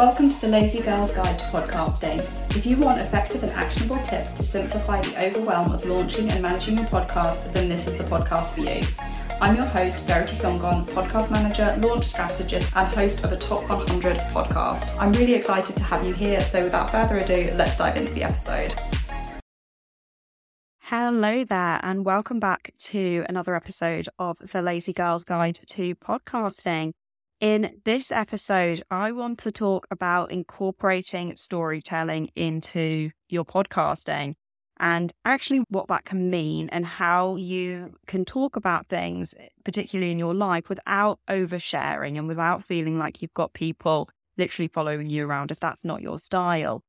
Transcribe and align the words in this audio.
Welcome 0.00 0.30
to 0.30 0.40
the 0.40 0.48
Lazy 0.48 0.80
Girl's 0.80 1.12
Guide 1.12 1.38
to 1.38 1.44
Podcasting. 1.48 2.26
If 2.56 2.64
you 2.64 2.78
want 2.78 3.02
effective 3.02 3.42
and 3.42 3.52
actionable 3.52 3.98
tips 3.98 4.32
to 4.32 4.42
simplify 4.42 5.02
the 5.02 5.26
overwhelm 5.26 5.72
of 5.72 5.84
launching 5.84 6.30
and 6.30 6.40
managing 6.40 6.78
your 6.78 6.86
podcast, 6.86 7.52
then 7.52 7.68
this 7.68 7.86
is 7.86 7.98
the 7.98 8.04
podcast 8.04 8.54
for 8.54 8.62
you. 8.62 8.82
I'm 9.42 9.56
your 9.56 9.66
host, 9.66 10.06
Verity 10.06 10.36
Sangan, 10.36 10.86
podcast 10.86 11.30
manager, 11.30 11.78
launch 11.86 12.06
strategist, 12.06 12.72
and 12.74 12.88
host 12.94 13.24
of 13.24 13.32
a 13.32 13.36
Top 13.36 13.68
100 13.68 14.16
podcast. 14.32 14.96
I'm 14.98 15.12
really 15.12 15.34
excited 15.34 15.76
to 15.76 15.84
have 15.84 16.02
you 16.02 16.14
here, 16.14 16.42
so 16.46 16.64
without 16.64 16.88
further 16.90 17.18
ado, 17.18 17.52
let's 17.54 17.76
dive 17.76 17.98
into 17.98 18.14
the 18.14 18.22
episode. 18.22 18.74
Hello 20.78 21.44
there, 21.44 21.78
and 21.82 22.06
welcome 22.06 22.40
back 22.40 22.72
to 22.84 23.26
another 23.28 23.54
episode 23.54 24.08
of 24.18 24.38
the 24.50 24.62
Lazy 24.62 24.94
Girl's 24.94 25.24
Guide 25.24 25.56
to 25.56 25.94
Podcasting. 25.96 26.94
In 27.40 27.80
this 27.86 28.12
episode, 28.12 28.82
I 28.90 29.12
want 29.12 29.38
to 29.38 29.50
talk 29.50 29.86
about 29.90 30.30
incorporating 30.30 31.34
storytelling 31.36 32.28
into 32.36 33.12
your 33.30 33.46
podcasting 33.46 34.34
and 34.78 35.10
actually 35.24 35.64
what 35.70 35.88
that 35.88 36.04
can 36.04 36.28
mean 36.28 36.68
and 36.68 36.84
how 36.84 37.36
you 37.36 37.94
can 38.06 38.26
talk 38.26 38.56
about 38.56 38.88
things, 38.88 39.34
particularly 39.64 40.12
in 40.12 40.18
your 40.18 40.34
life, 40.34 40.68
without 40.68 41.18
oversharing 41.30 42.18
and 42.18 42.28
without 42.28 42.62
feeling 42.62 42.98
like 42.98 43.22
you've 43.22 43.32
got 43.32 43.54
people 43.54 44.10
literally 44.36 44.68
following 44.68 45.08
you 45.08 45.26
around 45.26 45.50
if 45.50 45.60
that's 45.60 45.82
not 45.82 46.02
your 46.02 46.18
style. 46.18 46.82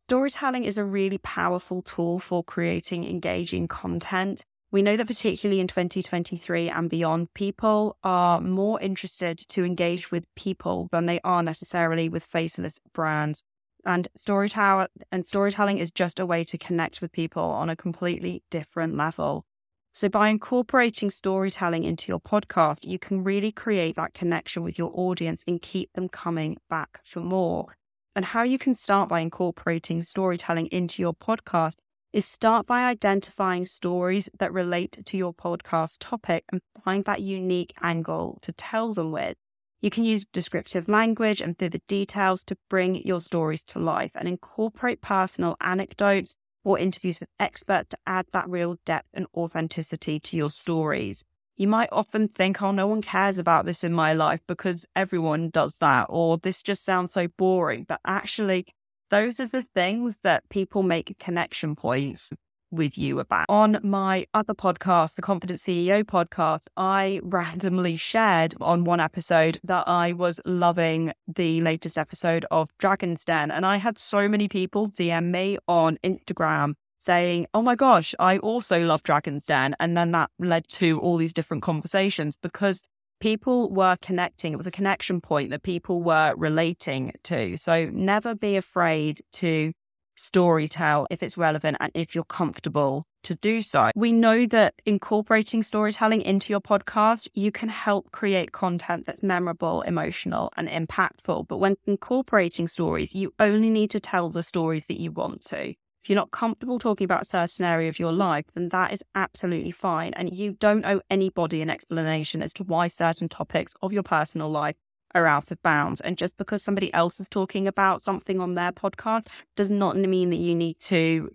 Storytelling 0.00 0.64
is 0.64 0.78
a 0.78 0.84
really 0.84 1.18
powerful 1.18 1.82
tool 1.82 2.18
for 2.18 2.42
creating 2.42 3.04
engaging 3.04 3.68
content 3.68 4.46
we 4.72 4.80
know 4.80 4.96
that 4.96 5.06
particularly 5.06 5.60
in 5.60 5.68
2023 5.68 6.70
and 6.70 6.88
beyond, 6.88 7.32
people 7.34 7.98
are 8.02 8.40
more 8.40 8.80
interested 8.80 9.36
to 9.48 9.64
engage 9.64 10.10
with 10.10 10.24
people 10.34 10.88
than 10.90 11.04
they 11.04 11.20
are 11.22 11.42
necessarily 11.42 12.08
with 12.08 12.24
faceless 12.24 12.80
brands. 12.94 13.42
And 13.84 14.08
storytelling 14.16 14.88
and 15.10 15.26
storytelling 15.26 15.76
is 15.76 15.90
just 15.90 16.18
a 16.18 16.24
way 16.24 16.42
to 16.44 16.56
connect 16.56 17.02
with 17.02 17.12
people 17.12 17.42
on 17.42 17.68
a 17.68 17.76
completely 17.76 18.42
different 18.50 18.96
level. 18.96 19.44
So 19.92 20.08
by 20.08 20.30
incorporating 20.30 21.10
storytelling 21.10 21.84
into 21.84 22.10
your 22.10 22.20
podcast, 22.20 22.78
you 22.82 22.98
can 22.98 23.22
really 23.22 23.52
create 23.52 23.96
that 23.96 24.14
connection 24.14 24.62
with 24.62 24.78
your 24.78 24.90
audience 24.94 25.44
and 25.46 25.60
keep 25.60 25.92
them 25.92 26.08
coming 26.08 26.56
back 26.70 27.00
for 27.04 27.20
more. 27.20 27.76
And 28.16 28.24
how 28.24 28.42
you 28.42 28.58
can 28.58 28.72
start 28.72 29.10
by 29.10 29.20
incorporating 29.20 30.02
storytelling 30.02 30.68
into 30.68 31.02
your 31.02 31.12
podcast 31.12 31.74
is 32.12 32.26
start 32.26 32.66
by 32.66 32.84
identifying 32.84 33.64
stories 33.64 34.28
that 34.38 34.52
relate 34.52 35.02
to 35.04 35.16
your 35.16 35.32
podcast 35.32 35.96
topic 35.98 36.44
and 36.52 36.60
find 36.84 37.04
that 37.06 37.22
unique 37.22 37.72
angle 37.82 38.38
to 38.42 38.52
tell 38.52 38.92
them 38.92 39.12
with. 39.12 39.36
You 39.80 39.90
can 39.90 40.04
use 40.04 40.24
descriptive 40.24 40.88
language 40.88 41.40
and 41.40 41.58
vivid 41.58 41.82
details 41.88 42.44
to 42.44 42.56
bring 42.68 42.96
your 43.06 43.20
stories 43.20 43.62
to 43.68 43.78
life 43.78 44.12
and 44.14 44.28
incorporate 44.28 45.00
personal 45.00 45.56
anecdotes 45.60 46.36
or 46.64 46.78
interviews 46.78 47.18
with 47.18 47.28
experts 47.40 47.88
to 47.90 47.98
add 48.06 48.26
that 48.32 48.48
real 48.48 48.76
depth 48.84 49.08
and 49.14 49.26
authenticity 49.34 50.20
to 50.20 50.36
your 50.36 50.50
stories. 50.50 51.24
You 51.56 51.66
might 51.68 51.88
often 51.92 52.28
think, 52.28 52.62
oh, 52.62 52.72
no 52.72 52.86
one 52.86 53.02
cares 53.02 53.38
about 53.38 53.66
this 53.66 53.82
in 53.82 53.92
my 53.92 54.12
life 54.12 54.40
because 54.46 54.86
everyone 54.94 55.50
does 55.50 55.76
that, 55.80 56.06
or 56.08 56.38
this 56.38 56.62
just 56.62 56.84
sounds 56.84 57.12
so 57.12 57.28
boring. 57.36 57.84
But 57.88 58.00
actually, 58.06 58.66
those 59.12 59.38
are 59.38 59.46
the 59.46 59.62
things 59.62 60.16
that 60.24 60.48
people 60.48 60.82
make 60.82 61.16
connection 61.18 61.76
points 61.76 62.30
with 62.70 62.96
you 62.96 63.20
about. 63.20 63.44
On 63.50 63.78
my 63.82 64.26
other 64.32 64.54
podcast, 64.54 65.16
the 65.16 65.22
Confident 65.22 65.60
CEO 65.60 66.02
podcast, 66.02 66.62
I 66.78 67.20
randomly 67.22 67.96
shared 67.96 68.54
on 68.58 68.84
one 68.84 69.00
episode 69.00 69.60
that 69.64 69.84
I 69.86 70.12
was 70.12 70.40
loving 70.46 71.12
the 71.28 71.60
latest 71.60 71.98
episode 71.98 72.46
of 72.50 72.70
Dragon's 72.78 73.22
Den. 73.22 73.50
And 73.50 73.66
I 73.66 73.76
had 73.76 73.98
so 73.98 74.26
many 74.28 74.48
people 74.48 74.88
DM 74.88 75.26
me 75.26 75.58
on 75.68 75.98
Instagram 76.02 76.72
saying, 77.04 77.48
Oh 77.52 77.60
my 77.60 77.74
gosh, 77.74 78.14
I 78.18 78.38
also 78.38 78.80
love 78.80 79.02
Dragon's 79.02 79.44
Den. 79.44 79.76
And 79.78 79.94
then 79.94 80.12
that 80.12 80.30
led 80.38 80.66
to 80.68 80.98
all 81.00 81.18
these 81.18 81.34
different 81.34 81.62
conversations 81.62 82.38
because 82.40 82.82
people 83.22 83.70
were 83.70 83.96
connecting. 84.02 84.52
It 84.52 84.56
was 84.56 84.66
a 84.66 84.72
connection 84.72 85.20
point 85.20 85.50
that 85.50 85.62
people 85.62 86.02
were 86.02 86.34
relating 86.36 87.12
to. 87.22 87.56
So 87.56 87.88
never 87.92 88.34
be 88.34 88.56
afraid 88.56 89.22
to 89.34 89.72
storytell 90.18 91.06
if 91.08 91.22
it's 91.22 91.38
relevant 91.38 91.76
and 91.78 91.92
if 91.94 92.16
you're 92.16 92.24
comfortable 92.24 93.06
to 93.22 93.36
do 93.36 93.62
so. 93.62 93.90
We 93.94 94.10
know 94.10 94.46
that 94.46 94.74
incorporating 94.84 95.62
storytelling 95.62 96.22
into 96.22 96.52
your 96.52 96.60
podcast, 96.60 97.28
you 97.34 97.52
can 97.52 97.68
help 97.68 98.10
create 98.10 98.50
content 98.50 99.06
that's 99.06 99.22
memorable, 99.22 99.82
emotional, 99.82 100.52
and 100.56 100.68
impactful. 100.68 101.46
But 101.46 101.58
when 101.58 101.76
incorporating 101.86 102.66
stories, 102.66 103.14
you 103.14 103.32
only 103.38 103.70
need 103.70 103.90
to 103.90 104.00
tell 104.00 104.30
the 104.30 104.42
stories 104.42 104.84
that 104.88 105.00
you 105.00 105.12
want 105.12 105.44
to. 105.46 105.74
If 106.02 106.10
you're 106.10 106.16
not 106.16 106.32
comfortable 106.32 106.80
talking 106.80 107.04
about 107.04 107.22
a 107.22 107.26
certain 107.26 107.64
area 107.64 107.88
of 107.88 108.00
your 108.00 108.10
life, 108.10 108.46
then 108.54 108.70
that 108.70 108.92
is 108.92 109.04
absolutely 109.14 109.70
fine. 109.70 110.12
And 110.14 110.34
you 110.34 110.52
don't 110.52 110.84
owe 110.84 111.00
anybody 111.10 111.62
an 111.62 111.70
explanation 111.70 112.42
as 112.42 112.52
to 112.54 112.64
why 112.64 112.88
certain 112.88 113.28
topics 113.28 113.72
of 113.82 113.92
your 113.92 114.02
personal 114.02 114.50
life 114.50 114.74
are 115.14 115.26
out 115.26 115.52
of 115.52 115.62
bounds. 115.62 116.00
And 116.00 116.18
just 116.18 116.36
because 116.36 116.62
somebody 116.62 116.92
else 116.92 117.20
is 117.20 117.28
talking 117.28 117.68
about 117.68 118.02
something 118.02 118.40
on 118.40 118.54
their 118.54 118.72
podcast 118.72 119.28
does 119.54 119.70
not 119.70 119.96
mean 119.96 120.30
that 120.30 120.36
you 120.36 120.56
need 120.56 120.80
to 120.80 121.30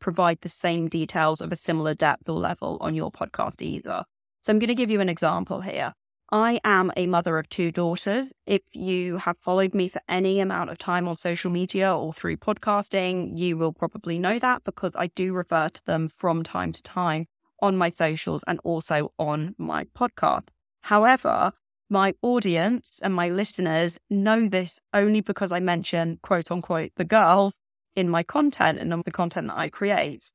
provide 0.00 0.40
the 0.40 0.48
same 0.48 0.88
details 0.88 1.40
of 1.40 1.52
a 1.52 1.56
similar 1.56 1.94
depth 1.94 2.28
or 2.28 2.36
level 2.36 2.78
on 2.80 2.94
your 2.94 3.12
podcast 3.12 3.62
either. 3.62 4.02
So 4.42 4.52
I'm 4.52 4.58
going 4.58 4.68
to 4.68 4.74
give 4.74 4.90
you 4.90 5.00
an 5.00 5.08
example 5.08 5.60
here. 5.60 5.94
I 6.34 6.58
am 6.64 6.90
a 6.96 7.06
mother 7.06 7.38
of 7.38 7.48
two 7.48 7.70
daughters. 7.70 8.32
If 8.44 8.62
you 8.72 9.18
have 9.18 9.38
followed 9.38 9.72
me 9.72 9.88
for 9.88 10.00
any 10.08 10.40
amount 10.40 10.68
of 10.68 10.78
time 10.78 11.06
on 11.06 11.16
social 11.16 11.48
media 11.48 11.94
or 11.94 12.12
through 12.12 12.38
podcasting, 12.38 13.38
you 13.38 13.56
will 13.56 13.72
probably 13.72 14.18
know 14.18 14.40
that 14.40 14.64
because 14.64 14.96
I 14.96 15.06
do 15.06 15.32
refer 15.32 15.68
to 15.68 15.86
them 15.86 16.08
from 16.08 16.42
time 16.42 16.72
to 16.72 16.82
time 16.82 17.26
on 17.62 17.76
my 17.76 17.88
socials 17.88 18.42
and 18.48 18.58
also 18.64 19.12
on 19.16 19.54
my 19.58 19.84
podcast. 19.96 20.48
However, 20.80 21.52
my 21.88 22.14
audience 22.20 22.98
and 23.00 23.14
my 23.14 23.28
listeners 23.28 24.00
know 24.10 24.48
this 24.48 24.76
only 24.92 25.20
because 25.20 25.52
I 25.52 25.60
mention 25.60 26.18
quote 26.20 26.50
unquote 26.50 26.90
the 26.96 27.04
girls 27.04 27.60
in 27.94 28.08
my 28.08 28.24
content 28.24 28.80
and 28.80 29.04
the 29.04 29.12
content 29.12 29.46
that 29.46 29.56
I 29.56 29.68
create. 29.68 30.32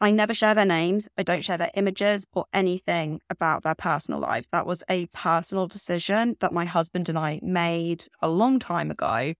I 0.00 0.10
never 0.10 0.34
share 0.34 0.54
their 0.54 0.64
names. 0.64 1.08
I 1.16 1.22
don't 1.22 1.44
share 1.44 1.56
their 1.56 1.70
images 1.74 2.26
or 2.32 2.46
anything 2.52 3.20
about 3.30 3.62
their 3.62 3.74
personal 3.74 4.20
lives. 4.20 4.48
That 4.52 4.66
was 4.66 4.82
a 4.90 5.06
personal 5.06 5.66
decision 5.66 6.36
that 6.40 6.52
my 6.52 6.64
husband 6.64 7.08
and 7.08 7.18
I 7.18 7.40
made 7.42 8.06
a 8.20 8.28
long 8.28 8.58
time 8.58 8.90
ago. 8.90 9.34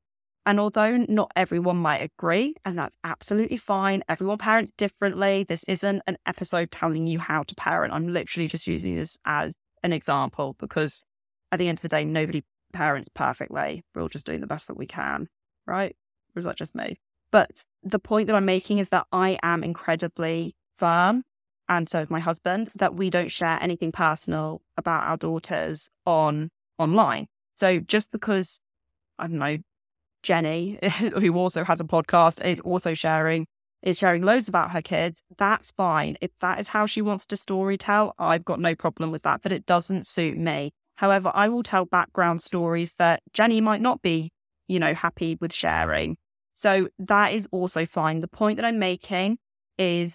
And 0.47 0.61
although 0.61 0.97
not 1.09 1.33
everyone 1.37 1.79
might 1.79 2.03
agree, 2.03 2.55
and 2.65 2.79
that's 2.79 2.97
absolutely 3.03 3.57
fine, 3.57 4.03
everyone 4.09 4.39
parents 4.39 4.73
differently. 4.77 5.45
This 5.49 5.65
isn't 5.65 6.03
an 6.07 6.19
episode 6.27 6.71
telling 6.71 7.07
you 7.07 7.19
how 7.19 7.43
to 7.45 7.55
parent. 7.55 7.95
I'm 7.95 8.13
literally 8.13 8.49
just 8.49 8.67
using 8.67 8.95
this 8.95 9.19
as 9.25 9.55
an 9.83 9.93
example 9.93 10.55
because 10.59 11.03
at 11.51 11.59
the 11.59 11.69
end 11.69 11.79
of 11.79 11.83
the 11.83 11.89
day, 11.89 12.05
nobody 12.05 12.43
parents 12.73 13.09
perfectly. 13.15 13.85
We're 13.95 14.03
all 14.03 14.09
just 14.09 14.27
doing 14.27 14.41
the 14.41 14.47
best 14.47 14.67
that 14.67 14.77
we 14.77 14.87
can, 14.87 15.29
right? 15.67 15.97
Or 16.35 16.39
is 16.39 16.45
that 16.45 16.57
just 16.57 16.75
me? 16.75 16.99
But 17.35 17.65
the 17.83 17.99
point 17.99 18.29
that 18.29 18.37
I'm 18.37 18.45
making 18.45 18.79
is 18.79 18.91
that 18.91 19.09
I 19.11 19.41
am 19.43 19.65
incredibly 19.65 20.55
firm, 20.79 21.25
and 21.69 21.89
so 21.89 21.99
is 21.99 22.09
my 22.09 22.21
husband, 22.21 22.71
that 22.77 22.95
we 22.95 23.11
don't 23.11 23.29
share 23.29 23.59
anything 23.61 23.91
personal 23.91 24.63
about 24.77 25.03
our 25.03 25.17
daughters 25.17 25.91
on 26.07 26.51
online. 26.79 27.27
So 27.57 27.81
just 27.81 28.13
because 28.13 28.61
I 29.19 29.27
don't 29.27 29.41
know, 29.41 29.59
Jenny, 30.23 30.79
who 31.19 31.37
also 31.37 31.65
has 31.65 31.81
a 31.81 31.85
podcast, 31.85 32.41
is 32.45 32.61
also 32.61 32.95
sharing 32.95 33.49
is 33.83 33.99
sharing 33.99 34.23
loads 34.23 34.49
about 34.49 34.71
her 34.71 34.81
kids, 34.81 35.21
that's 35.37 35.73
fine. 35.73 36.17
If 36.21 36.31
that 36.41 36.61
is 36.61 36.69
how 36.69 36.87
she 36.87 37.03
wants 37.03 37.27
to 37.27 37.37
story 37.37 37.77
tell, 37.77 38.15
I've 38.17 38.45
got 38.45 38.61
no 38.61 38.77
problem 38.77 39.11
with 39.11 39.25
that, 39.25 39.43
but 39.43 39.51
it 39.51 39.67
doesn't 39.67 40.07
suit 40.07 40.39
me. 40.39 40.71
However, 40.95 41.33
I 41.35 41.49
will 41.49 41.65
tell 41.65 41.85
background 41.85 42.43
stories 42.43 42.95
that 42.99 43.25
Jenny 43.33 43.61
might 43.61 43.81
not 43.81 44.03
be, 44.03 44.31
you 44.69 44.79
know, 44.79 44.95
happy 44.95 45.37
with 45.41 45.53
sharing. 45.53 46.17
So 46.55 46.89
that 46.99 47.33
is 47.33 47.47
also 47.51 47.85
fine. 47.85 48.21
The 48.21 48.29
point 48.29 48.57
that 48.57 48.65
I'm 48.65 48.79
making 48.79 49.39
is 49.77 50.15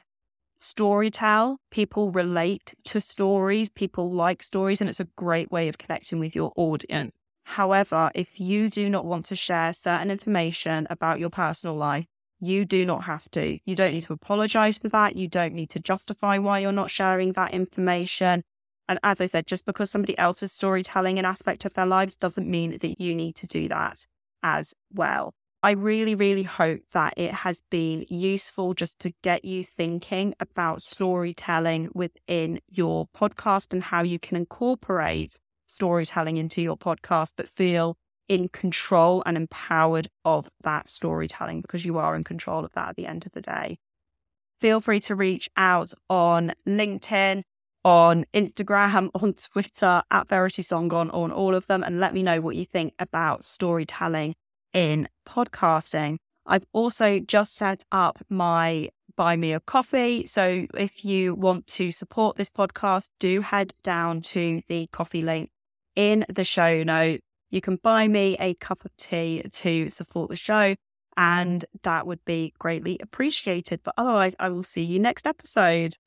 storytell. 0.59 1.57
People 1.69 2.11
relate 2.11 2.73
to 2.85 3.01
stories, 3.01 3.69
people 3.69 4.09
like 4.09 4.41
stories, 4.41 4.81
and 4.81 4.89
it's 4.89 4.99
a 4.99 5.07
great 5.15 5.51
way 5.51 5.67
of 5.67 5.77
connecting 5.77 6.19
with 6.19 6.35
your 6.35 6.51
audience. 6.55 7.17
However, 7.43 8.11
if 8.13 8.39
you 8.39 8.69
do 8.69 8.89
not 8.89 9.05
want 9.05 9.25
to 9.25 9.35
share 9.35 9.73
certain 9.73 10.11
information 10.11 10.87
about 10.89 11.19
your 11.19 11.29
personal 11.29 11.75
life, 11.75 12.05
you 12.39 12.63
do 12.63 12.85
not 12.85 13.03
have 13.03 13.29
to. 13.31 13.59
You 13.65 13.75
don't 13.75 13.93
need 13.93 14.03
to 14.03 14.13
apologize 14.13 14.77
for 14.77 14.89
that. 14.89 15.15
You 15.15 15.27
don't 15.27 15.53
need 15.53 15.69
to 15.71 15.79
justify 15.79 16.37
why 16.37 16.59
you're 16.59 16.71
not 16.71 16.91
sharing 16.91 17.33
that 17.33 17.51
information. 17.51 18.43
And 18.87 18.99
as 19.03 19.19
I 19.19 19.27
said, 19.27 19.45
just 19.45 19.65
because 19.65 19.91
somebody 19.91 20.17
else 20.17 20.41
is 20.41 20.51
storytelling 20.51 21.19
an 21.19 21.25
aspect 21.25 21.65
of 21.65 21.73
their 21.73 21.85
lives 21.85 22.15
doesn't 22.15 22.49
mean 22.49 22.77
that 22.77 23.01
you 23.01 23.13
need 23.13 23.35
to 23.37 23.47
do 23.47 23.67
that 23.67 24.05
as 24.41 24.73
well. 24.93 25.33
I 25.61 25.71
really, 25.71 26.15
really 26.15 26.43
hope 26.43 26.83
that 26.93 27.15
it 27.17 27.33
has 27.33 27.61
been 27.69 28.05
useful 28.07 28.73
just 28.73 28.97
to 28.99 29.11
get 29.23 29.43
you 29.43 29.65
thinking 29.65 30.33
about 30.39 30.81
storytelling 30.81 31.89
within 31.93 32.61
your 32.69 33.09
podcast 33.13 33.73
and 33.73 33.83
how 33.83 34.01
you 34.01 34.19
can 34.19 34.37
incorporate 34.37 35.37
storytelling 35.67 36.37
into 36.37 36.61
your 36.61 36.77
podcast 36.77 37.35
that 37.35 37.49
feel 37.49 37.97
in 38.29 38.47
control 38.47 39.21
and 39.25 39.35
empowered 39.35 40.07
of 40.23 40.47
that 40.63 40.89
storytelling 40.89 41.59
because 41.59 41.83
you 41.83 41.97
are 41.97 42.15
in 42.15 42.23
control 42.23 42.63
of 42.63 42.71
that 42.71 42.89
at 42.89 42.95
the 42.95 43.05
end 43.05 43.25
of 43.25 43.33
the 43.33 43.41
day. 43.41 43.79
Feel 44.61 44.79
free 44.79 45.01
to 45.01 45.15
reach 45.15 45.49
out 45.57 45.93
on 46.09 46.53
LinkedIn, 46.65 47.43
on 47.83 48.23
Instagram, 48.33 49.09
on 49.21 49.33
Twitter, 49.33 50.03
at 50.09 50.29
Verity 50.29 50.63
Sangan, 50.63 51.13
on 51.13 51.31
all 51.31 51.53
of 51.53 51.67
them, 51.67 51.83
and 51.83 51.99
let 51.99 52.13
me 52.13 52.23
know 52.23 52.39
what 52.39 52.55
you 52.55 52.65
think 52.65 52.93
about 52.97 53.43
storytelling 53.43 54.35
in 54.73 55.07
podcasting. 55.27 56.17
I've 56.45 56.65
also 56.73 57.19
just 57.19 57.55
set 57.55 57.83
up 57.91 58.19
my 58.29 58.89
buy 59.15 59.35
me 59.35 59.51
a 59.51 59.59
coffee. 59.59 60.25
So 60.25 60.65
if 60.73 61.03
you 61.03 61.35
want 61.35 61.67
to 61.67 61.91
support 61.91 62.37
this 62.37 62.49
podcast, 62.49 63.09
do 63.19 63.41
head 63.41 63.73
down 63.83 64.21
to 64.21 64.61
the 64.69 64.87
coffee 64.93 65.21
link 65.21 65.49
in 65.95 66.25
the 66.29 66.45
show 66.45 66.83
notes. 66.83 67.21
You 67.51 67.59
can 67.59 67.75
buy 67.83 68.07
me 68.07 68.37
a 68.39 68.53
cup 68.53 68.85
of 68.85 68.95
tea 68.95 69.43
to 69.51 69.89
support 69.89 70.29
the 70.29 70.37
show, 70.37 70.75
and 71.17 71.65
that 71.83 72.07
would 72.07 72.23
be 72.23 72.53
greatly 72.59 72.97
appreciated. 73.01 73.81
But 73.83 73.95
otherwise, 73.97 74.35
I 74.39 74.47
will 74.49 74.63
see 74.63 74.83
you 74.83 74.99
next 74.99 75.27
episode. 75.27 75.97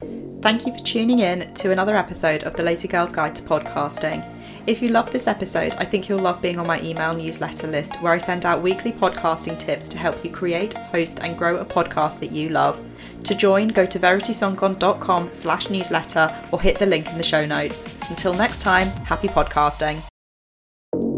Thank 0.41 0.67
you 0.67 0.73
for 0.73 0.83
tuning 0.83 1.19
in 1.19 1.53
to 1.55 1.71
another 1.71 1.97
episode 1.97 2.45
of 2.45 2.55
the 2.55 2.63
Lazy 2.63 2.89
Girls 2.89 3.13
Guide 3.13 3.35
to 3.35 3.43
Podcasting. 3.43 4.42
If 4.65 4.81
you 4.81 4.91
loved 4.91 5.13
this 5.13 5.27
episode, 5.27 5.75
I 5.79 5.85
think 5.85 6.09
you'll 6.09 6.21
love 6.21 6.41
being 6.41 6.61
on 6.61 6.69
my 6.69 6.81
email 6.83 7.13
newsletter 7.15 7.67
list 7.67 8.01
where 8.01 8.13
I 8.13 8.19
send 8.19 8.47
out 8.47 8.63
weekly 8.63 8.93
podcasting 8.93 9.59
tips 9.59 9.89
to 9.89 9.99
help 9.99 10.25
you 10.25 10.31
create, 10.31 10.75
host, 10.75 11.19
and 11.21 11.37
grow 11.37 11.57
a 11.57 11.65
podcast 11.65 12.21
that 12.21 12.31
you 12.31 12.49
love. 12.49 12.81
To 13.25 13.35
join, 13.35 13.69
go 13.69 13.85
to 13.85 13.99
veritysangan.com 13.99 15.31
slash 15.35 15.69
newsletter 15.69 16.33
or 16.53 16.61
hit 16.61 16.79
the 16.79 16.87
link 16.87 17.09
in 17.09 17.19
the 17.19 17.25
show 17.25 17.45
notes. 17.45 17.89
Until 18.09 18.35
next 18.35 18.63
time, 18.63 18.89
happy 18.89 19.27
podcasting. 19.27 20.01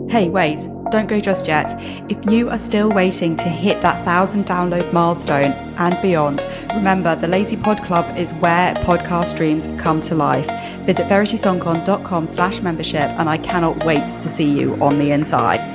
Hey, 0.09 0.31
wait, 0.31 0.61
don't 0.91 1.09
go 1.09 1.21
just 1.21 1.47
yet. 1.47 1.75
If 2.09 2.31
you 2.31 2.49
are 2.49 2.59
still 2.59 2.93
waiting 2.93 3.37
to 3.37 3.49
hit 3.49 3.81
that 3.83 4.05
thousand 4.05 4.47
download 4.47 4.93
milestone 4.93 5.53
and 5.77 6.01
beyond, 6.01 6.47
remember 6.75 7.17
the 7.17 7.27
Lazy 7.27 7.57
Pod 7.57 7.83
Club 7.83 8.17
is 8.17 8.33
where 8.35 8.75
podcast 8.77 9.37
dreams 9.37 9.67
come 9.77 10.01
to 10.03 10.15
life. 10.15 10.49
Visit 10.87 11.07
veritysangan.com 11.07 12.27
slash 12.27 12.61
membership 12.61 13.09
and 13.19 13.29
I 13.29 13.39
cannot 13.39 13.85
wait 13.85 14.07
to 14.07 14.29
see 14.29 14.51
you 14.51 14.75
on 14.83 14.99
the 14.99 15.13
inside. 15.13 15.74